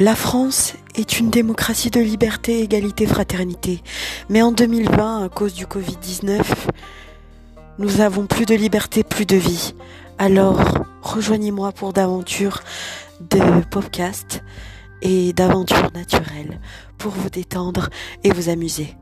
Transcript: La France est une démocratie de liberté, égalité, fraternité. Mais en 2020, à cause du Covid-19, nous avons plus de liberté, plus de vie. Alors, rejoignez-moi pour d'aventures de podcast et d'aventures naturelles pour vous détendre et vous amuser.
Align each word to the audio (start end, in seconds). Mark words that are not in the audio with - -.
La 0.00 0.14
France 0.14 0.74
est 0.94 1.18
une 1.18 1.28
démocratie 1.28 1.90
de 1.90 1.98
liberté, 1.98 2.60
égalité, 2.62 3.04
fraternité. 3.04 3.82
Mais 4.28 4.42
en 4.42 4.52
2020, 4.52 5.24
à 5.24 5.28
cause 5.28 5.54
du 5.54 5.66
Covid-19, 5.66 6.40
nous 7.80 8.00
avons 8.00 8.26
plus 8.26 8.46
de 8.46 8.54
liberté, 8.54 9.02
plus 9.02 9.26
de 9.26 9.34
vie. 9.34 9.74
Alors, 10.16 10.60
rejoignez-moi 11.02 11.72
pour 11.72 11.92
d'aventures 11.92 12.60
de 13.28 13.40
podcast 13.72 14.44
et 15.02 15.32
d'aventures 15.32 15.90
naturelles 15.92 16.60
pour 16.96 17.10
vous 17.10 17.28
détendre 17.28 17.88
et 18.22 18.30
vous 18.30 18.50
amuser. 18.50 18.94